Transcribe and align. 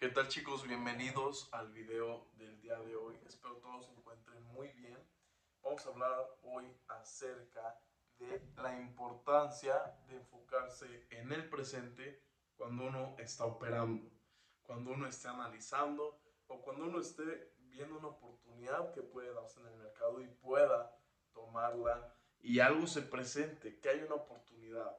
¿Qué 0.00 0.08
tal 0.08 0.28
chicos? 0.28 0.66
Bienvenidos 0.66 1.50
al 1.52 1.72
video 1.72 2.26
del 2.38 2.58
día 2.62 2.80
de 2.80 2.96
hoy. 2.96 3.20
Espero 3.26 3.56
todos 3.58 3.84
se 3.84 3.92
encuentren 3.92 4.42
muy 4.44 4.68
bien. 4.68 4.96
Vamos 5.62 5.84
a 5.84 5.90
hablar 5.90 6.26
hoy 6.42 6.74
acerca 6.88 7.78
de 8.18 8.42
la 8.56 8.80
importancia 8.80 9.74
de 10.08 10.16
enfocarse 10.16 11.06
en 11.10 11.30
el 11.32 11.50
presente 11.50 12.24
cuando 12.56 12.86
uno 12.86 13.14
está 13.18 13.44
operando, 13.44 14.10
cuando 14.62 14.92
uno 14.92 15.06
esté 15.06 15.28
analizando 15.28 16.18
o 16.46 16.62
cuando 16.62 16.86
uno 16.86 16.98
esté 16.98 17.52
viendo 17.58 17.98
una 17.98 18.08
oportunidad 18.08 18.94
que 18.94 19.02
puede 19.02 19.34
darse 19.34 19.60
en 19.60 19.66
el 19.66 19.76
mercado 19.76 20.22
y 20.22 20.28
pueda 20.28 20.96
tomarla 21.34 22.16
y 22.38 22.60
algo 22.60 22.86
se 22.86 23.02
presente, 23.02 23.78
que 23.80 23.90
hay 23.90 24.00
una 24.00 24.14
oportunidad. 24.14 24.96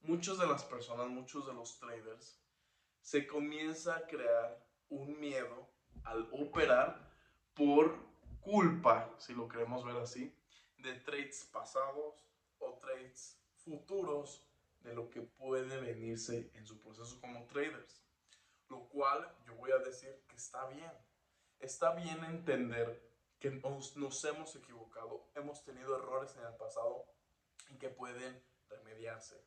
Muchas 0.00 0.36
de 0.36 0.46
las 0.46 0.64
personas, 0.64 1.08
muchos 1.08 1.46
de 1.46 1.54
los 1.54 1.78
traders, 1.78 2.45
se 3.06 3.24
comienza 3.24 3.94
a 3.94 4.06
crear 4.08 4.66
un 4.88 5.20
miedo 5.20 5.68
al 6.02 6.28
operar 6.32 7.08
por 7.54 7.96
culpa, 8.40 9.14
si 9.16 9.32
lo 9.32 9.46
queremos 9.46 9.84
ver 9.84 9.96
así, 9.98 10.36
de 10.78 10.92
trades 10.94 11.48
pasados 11.52 12.26
o 12.58 12.72
trades 12.80 13.40
futuros 13.58 14.44
de 14.80 14.92
lo 14.92 15.08
que 15.08 15.20
puede 15.20 15.80
venirse 15.80 16.50
en 16.54 16.66
su 16.66 16.80
proceso 16.80 17.20
como 17.20 17.46
traders. 17.46 18.02
Lo 18.68 18.88
cual 18.88 19.32
yo 19.46 19.54
voy 19.54 19.70
a 19.70 19.78
decir 19.78 20.24
que 20.26 20.34
está 20.34 20.66
bien. 20.66 20.90
Está 21.60 21.94
bien 21.94 22.24
entender 22.24 23.08
que 23.38 23.52
nos, 23.52 23.96
nos 23.96 24.24
hemos 24.24 24.56
equivocado, 24.56 25.30
hemos 25.36 25.62
tenido 25.62 25.96
errores 25.96 26.36
en 26.36 26.44
el 26.44 26.56
pasado 26.56 27.04
y 27.68 27.78
que 27.78 27.88
pueden 27.88 28.42
remediarse. 28.68 29.40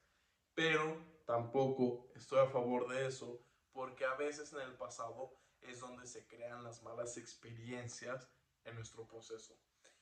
Pero 0.54 0.96
tampoco 1.26 2.10
estoy 2.16 2.40
a 2.40 2.48
favor 2.48 2.88
de 2.88 3.06
eso 3.06 3.49
porque 3.74 4.06
a 4.06 4.16
veces 4.16 4.52
en 4.54 4.62
el 4.62 4.76
pasado 4.76 5.34
es 5.62 5.80
donde 5.80 6.08
se 6.08 6.26
crean 6.28 6.64
las 6.64 6.82
malas 6.84 7.18
experiencias 7.18 8.30
en 8.64 8.76
nuestro 8.76 9.08
proceso. 9.08 9.58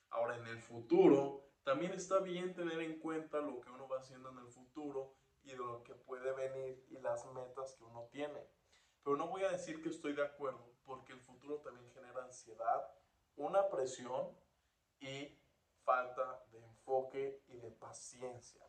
Ahora 0.09 0.37
en 0.37 0.47
el 0.47 0.59
futuro 0.59 1.43
también 1.63 1.91
está 1.91 2.19
bien 2.19 2.53
tener 2.53 2.79
en 2.81 2.99
cuenta 2.99 3.39
lo 3.39 3.59
que 3.59 3.69
uno 3.69 3.87
va 3.87 3.99
haciendo 3.99 4.29
en 4.29 4.37
el 4.37 4.47
futuro 4.47 5.15
y 5.43 5.51
de 5.51 5.57
lo 5.57 5.83
que 5.83 5.95
puede 5.95 6.31
venir 6.33 6.85
y 6.89 6.99
las 6.99 7.25
metas 7.33 7.73
que 7.73 7.83
uno 7.83 8.07
tiene. 8.11 8.47
Pero 9.03 9.17
no 9.17 9.27
voy 9.27 9.43
a 9.43 9.51
decir 9.51 9.81
que 9.81 9.89
estoy 9.89 10.13
de 10.13 10.23
acuerdo 10.23 10.71
porque 10.85 11.13
el 11.13 11.19
futuro 11.19 11.59
también 11.59 11.89
genera 11.91 12.23
ansiedad, 12.23 12.89
una 13.35 13.69
presión 13.69 14.37
y 14.99 15.37
falta 15.83 16.43
de 16.51 16.59
enfoque 16.59 17.43
y 17.47 17.57
de 17.57 17.71
paciencia. 17.71 18.65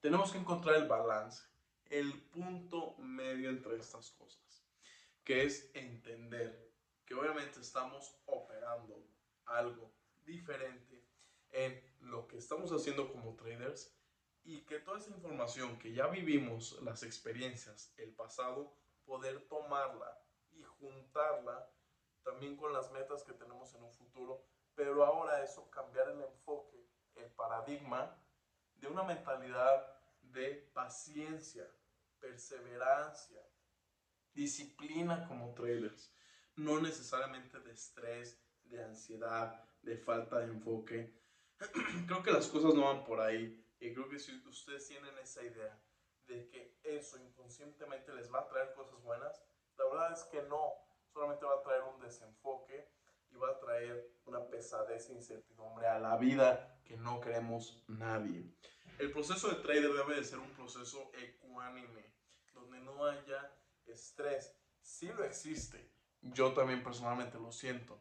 Tenemos 0.00 0.30
que 0.30 0.38
encontrar 0.38 0.76
el 0.76 0.86
balance, 0.86 1.42
el 1.90 2.20
punto 2.30 2.96
medio 2.98 3.50
entre 3.50 3.76
estas 3.76 4.10
cosas, 4.12 4.64
que 5.24 5.44
es 5.44 5.70
entender 5.74 6.72
que 7.04 7.14
obviamente 7.14 7.60
estamos 7.60 8.14
operando 8.26 9.02
algo 9.46 9.90
diferente 10.24 11.02
en 11.50 11.82
lo 12.00 12.28
que 12.28 12.36
estamos 12.36 12.70
haciendo 12.72 13.10
como 13.10 13.34
traders 13.34 13.94
y 14.44 14.60
que 14.62 14.78
toda 14.78 14.98
esa 14.98 15.10
información 15.10 15.78
que 15.78 15.92
ya 15.92 16.06
vivimos, 16.06 16.80
las 16.82 17.02
experiencias, 17.02 17.92
el 17.96 18.12
pasado, 18.14 18.74
poder 19.04 19.46
tomarla 19.48 20.22
y 20.52 20.62
juntarla 20.62 21.70
también 22.22 22.56
con 22.56 22.72
las 22.72 22.90
metas 22.92 23.22
que 23.22 23.32
tenemos 23.32 23.74
en 23.74 23.82
un 23.84 23.92
futuro, 23.92 24.44
pero 24.74 25.04
ahora 25.04 25.42
eso 25.42 25.70
cambiar 25.70 26.10
el 26.10 26.20
enfoque, 26.22 26.86
el 27.16 27.30
paradigma 27.32 28.16
de 28.74 28.86
una 28.86 29.02
mentalidad 29.02 29.98
de 30.20 30.70
paciencia, 30.74 31.66
perseverancia, 32.20 33.40
disciplina 34.32 35.26
como 35.26 35.54
traders, 35.54 36.14
no 36.56 36.80
necesariamente 36.80 37.60
de 37.60 37.72
estrés, 37.72 38.40
de 38.64 38.82
ansiedad, 38.82 39.64
de 39.82 39.96
falta 39.96 40.40
de 40.40 40.46
enfoque. 40.46 41.18
creo 42.06 42.22
que 42.22 42.32
las 42.32 42.46
cosas 42.48 42.74
no 42.74 42.82
van 42.82 43.04
por 43.04 43.20
ahí 43.20 43.64
y 43.80 43.92
creo 43.92 44.08
que 44.08 44.18
si 44.18 44.32
ustedes 44.46 44.86
tienen 44.88 45.16
esa 45.18 45.42
idea 45.42 45.80
de 46.26 46.48
que 46.48 46.78
eso 46.84 47.18
inconscientemente 47.18 48.12
les 48.12 48.32
va 48.32 48.40
a 48.40 48.48
traer 48.48 48.72
cosas 48.74 49.02
buenas, 49.02 49.42
la 49.76 49.84
verdad 49.86 50.12
es 50.12 50.24
que 50.24 50.42
no, 50.42 50.72
solamente 51.12 51.46
va 51.46 51.54
a 51.54 51.62
traer 51.62 51.82
un 51.82 52.00
desenfoque 52.00 52.92
y 53.30 53.36
va 53.36 53.50
a 53.50 53.58
traer 53.58 54.18
una 54.26 54.46
pesadez 54.48 55.08
e 55.10 55.14
incertidumbre 55.14 55.86
a 55.86 55.98
la 55.98 56.16
vida 56.16 56.80
que 56.84 56.96
no 56.96 57.20
queremos 57.20 57.84
nadie. 57.88 58.54
El 58.98 59.12
proceso 59.12 59.48
de 59.48 59.62
trader 59.62 59.92
debe 59.92 60.16
de 60.16 60.24
ser 60.24 60.40
un 60.40 60.50
proceso 60.50 61.12
ecuánime, 61.14 62.12
donde 62.52 62.80
no 62.80 63.04
haya 63.04 63.56
estrés. 63.86 64.56
Sí 64.80 65.06
lo 65.06 65.22
existe, 65.22 65.92
yo 66.20 66.52
también 66.52 66.82
personalmente 66.82 67.38
lo 67.38 67.52
siento, 67.52 67.96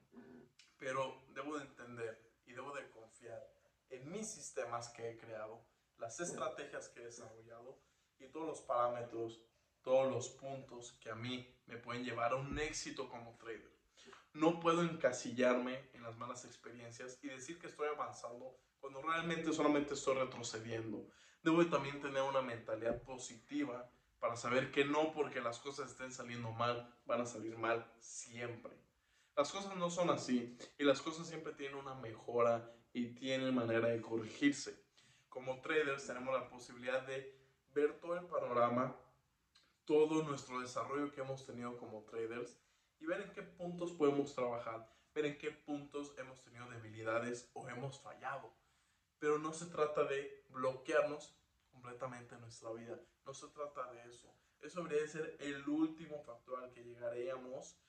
pero 0.77 1.23
debo 1.35 1.59
de 1.59 1.65
entender 1.65 2.33
y 2.45 2.53
debo 2.53 2.73
de 2.73 2.89
confiar 2.89 3.47
en 3.89 4.11
mis 4.11 4.27
sistemas 4.27 4.89
que 4.89 5.11
he 5.11 5.17
creado, 5.17 5.63
las 5.99 6.19
estrategias 6.19 6.89
que 6.89 7.01
he 7.01 7.05
desarrollado 7.05 7.79
y 8.17 8.27
todos 8.29 8.47
los 8.47 8.61
parámetros, 8.61 9.39
todos 9.83 10.11
los 10.11 10.29
puntos 10.29 10.93
que 10.93 11.11
a 11.11 11.15
mí 11.15 11.47
me 11.67 11.77
pueden 11.77 12.03
llevar 12.03 12.31
a 12.31 12.37
un 12.37 12.57
éxito 12.57 13.07
como 13.07 13.37
trader. 13.37 13.76
No 14.33 14.59
puedo 14.59 14.83
encasillarme 14.83 15.89
en 15.93 16.03
las 16.03 16.17
malas 16.17 16.45
experiencias 16.45 17.19
y 17.23 17.27
decir 17.27 17.59
que 17.59 17.67
estoy 17.67 17.87
avanzando 17.87 18.57
cuando 18.79 19.01
realmente 19.01 19.51
solamente 19.51 19.95
estoy 19.95 20.15
retrocediendo. 20.15 21.09
Debo 21.43 21.63
de 21.63 21.69
también 21.69 21.99
tener 21.99 22.21
una 22.21 22.41
mentalidad 22.41 23.01
positiva 23.03 23.89
para 24.19 24.35
saber 24.35 24.71
que 24.71 24.85
no 24.85 25.11
porque 25.13 25.41
las 25.41 25.59
cosas 25.59 25.91
estén 25.91 26.11
saliendo 26.11 26.51
mal, 26.51 26.93
van 27.05 27.21
a 27.21 27.25
salir 27.25 27.57
mal 27.57 27.91
siempre. 27.99 28.73
Las 29.35 29.51
cosas 29.51 29.75
no 29.75 29.89
son 29.89 30.09
así 30.09 30.57
y 30.77 30.83
las 30.83 31.01
cosas 31.01 31.27
siempre 31.27 31.53
tienen 31.53 31.77
una 31.77 31.93
mejora 31.95 32.73
y 32.93 33.13
tienen 33.13 33.53
manera 33.53 33.89
de 33.89 34.01
corregirse. 34.01 34.83
Como 35.29 35.61
traders 35.61 36.07
tenemos 36.07 36.33
la 36.33 36.49
posibilidad 36.49 37.05
de 37.05 37.37
ver 37.73 37.99
todo 37.99 38.15
el 38.17 38.25
panorama, 38.25 38.95
todo 39.85 40.23
nuestro 40.23 40.59
desarrollo 40.59 41.11
que 41.11 41.21
hemos 41.21 41.45
tenido 41.45 41.77
como 41.77 42.03
traders 42.03 42.57
y 42.99 43.05
ver 43.05 43.21
en 43.21 43.31
qué 43.31 43.43
puntos 43.43 43.91
podemos 43.93 44.33
trabajar, 44.33 44.89
ver 45.13 45.25
en 45.25 45.37
qué 45.37 45.51
puntos 45.51 46.13
hemos 46.17 46.41
tenido 46.41 46.69
debilidades 46.69 47.49
o 47.53 47.67
hemos 47.69 47.99
fallado. 47.99 48.53
Pero 49.19 49.39
no 49.39 49.53
se 49.53 49.67
trata 49.67 50.03
de 50.03 50.45
bloquearnos 50.49 51.35
completamente 51.69 52.35
en 52.35 52.41
nuestra 52.41 52.71
vida, 52.71 52.99
no 53.25 53.33
se 53.33 53.47
trata 53.49 53.91
de 53.91 54.09
eso. 54.09 54.33
Eso 54.61 54.83
debería 54.83 55.07
ser 55.07 55.37
el 55.39 55.67
último 55.67 56.21
factor 56.23 56.63
al 56.63 56.71
que 56.71 56.83
llegaríamos, 56.83 57.79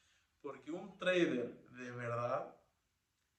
porque 0.40 0.70
un 0.70 0.98
trader 0.98 1.52
de 1.70 1.90
verdad, 1.92 2.54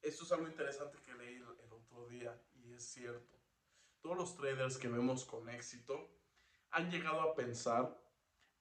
esto 0.02 0.24
es 0.24 0.32
algo 0.32 0.48
interesante 0.48 1.02
que 1.02 1.14
leí 1.14 1.36
el 1.36 1.74
otro 1.74 2.08
día 2.08 2.42
y 2.54 2.74
es 2.74 2.84
cierto. 2.84 3.38
Todos 4.02 4.18
los 4.18 4.36
traders 4.36 4.78
que 4.78 4.88
vemos 4.88 5.26
con 5.26 5.50
éxito 5.50 6.10
han 6.72 6.90
llegado 6.90 7.22
a 7.22 7.36
pensar 7.36 7.98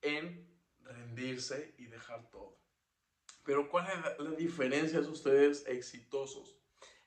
en 0.01 0.49
rendirse 0.81 1.75
y 1.79 1.87
dejar 1.87 2.29
todo. 2.31 2.59
Pero 3.49 3.71
¿cuál 3.71 3.87
es 3.89 4.19
la 4.19 4.31
diferencia 4.33 5.01
de 5.01 5.09
ustedes 5.09 5.67
exitosos? 5.67 6.55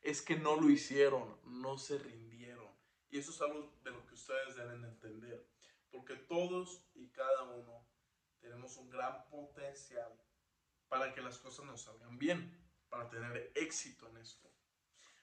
Es 0.02 0.24
que 0.24 0.35
no 0.35 0.56
lo 0.56 0.72
hicieron, 0.72 1.38
no 1.44 1.78
se 1.78 2.00
rindieron. 2.00 2.68
Y 3.12 3.19
eso 3.19 3.29
es 3.29 3.40
algo 3.41 3.72
de 3.84 3.91
lo 3.91 4.03
que 4.07 4.16
ustedes 4.16 4.56
deben 4.56 4.84
entender. 4.84 5.47
Porque 5.91 6.16
todos 6.16 6.90
y 6.96 7.09
cada 7.09 7.44
uno 7.44 7.85
tenemos 8.40 8.75
un 8.78 8.90
gran 8.90 9.30
potencial 9.30 10.12
para 10.90 11.13
que 11.13 11.22
las 11.22 11.38
cosas 11.38 11.63
nos 11.63 11.84
salgan 11.84 12.18
bien, 12.18 12.51
para 12.90 13.07
tener 13.07 13.51
éxito 13.53 14.09
en 14.09 14.18
esto. 14.18 14.50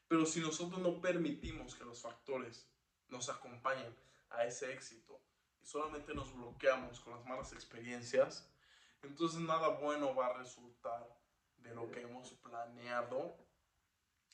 Pero 0.06 0.24
si 0.24 0.38
nosotros 0.38 0.80
no 0.80 1.00
permitimos 1.00 1.74
que 1.74 1.84
los 1.84 2.00
factores 2.00 2.70
nos 3.08 3.28
acompañen 3.28 3.92
a 4.30 4.44
ese 4.44 4.72
éxito 4.72 5.20
y 5.60 5.66
solamente 5.66 6.14
nos 6.14 6.32
bloqueamos 6.32 7.00
con 7.00 7.14
las 7.14 7.26
malas 7.26 7.52
experiencias, 7.52 8.48
entonces 9.02 9.40
nada 9.40 9.68
bueno 9.68 10.14
va 10.14 10.26
a 10.26 10.38
resultar 10.38 11.06
de 11.56 11.74
lo 11.74 11.90
que 11.90 12.02
hemos 12.02 12.32
planeado 12.34 13.36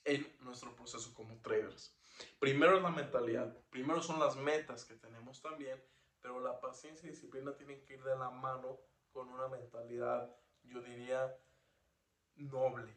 en 0.05 0.27
nuestro 0.41 0.75
proceso 0.77 1.15
como 1.15 1.41
traders. 1.41 1.97
Primero 2.38 2.77
es 2.77 2.83
la 2.83 2.91
mentalidad, 2.91 3.56
primero 3.71 4.03
son 4.03 4.21
las 4.21 4.37
metas 4.37 4.85
que 4.85 4.94
tenemos 4.94 5.41
también, 5.41 5.83
pero 6.21 6.41
la 6.41 6.61
paciencia 6.61 7.06
y 7.06 7.11
disciplina 7.11 7.56
tienen 7.56 7.85
que 7.85 7.94
ir 7.94 8.05
de 8.05 8.17
la 8.17 8.31
mano 8.31 8.79
con 9.12 9.29
una 9.29 9.49
mentalidad, 9.49 10.35
yo 10.62 10.81
diría, 10.81 11.37
noble, 12.37 12.97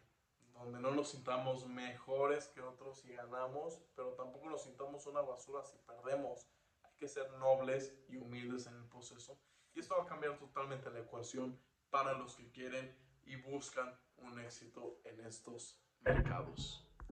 donde 0.53 0.80
no 0.80 0.91
nos 0.91 1.09
sintamos 1.09 1.68
mejores 1.68 2.47
que 2.47 2.62
otros 2.62 3.00
si 3.00 3.13
ganamos, 3.13 3.80
pero 3.95 4.13
tampoco 4.13 4.50
nos 4.50 4.63
sintamos 4.63 5.06
una 5.06 5.21
basura 5.21 5.63
si 5.63 5.77
perdemos. 5.80 6.47
Hay 6.83 6.94
que 6.95 7.07
ser 7.07 7.31
nobles 7.33 7.94
y 8.07 8.18
humildes 8.18 8.68
en 8.68 8.75
el 8.75 8.86
proceso. 8.86 9.39
Y 9.77 9.81
esto 9.81 9.95
va 9.95 10.06
a 10.06 10.07
cambiar 10.07 10.39
totalmente 10.39 10.89
la 10.89 11.01
ecuación 11.01 11.56
para 11.91 12.13
los 12.13 12.35
que 12.35 12.50
quieren 12.50 12.97
y 13.27 13.35
buscan 13.35 13.95
un 14.18 14.39
éxito 14.39 15.00
en 15.03 15.19
estos 15.19 15.79
mercados. 16.01 16.87